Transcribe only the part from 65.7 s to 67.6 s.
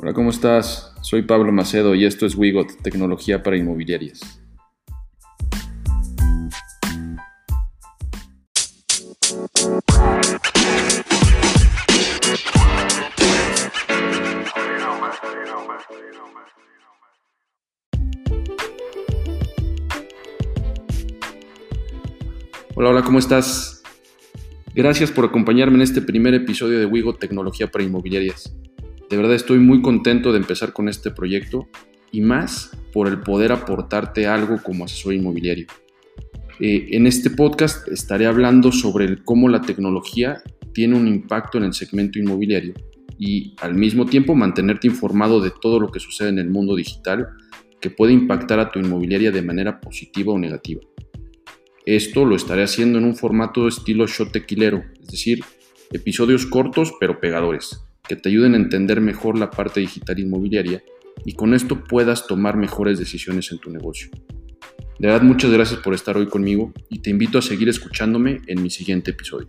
por estar hoy conmigo y te invito a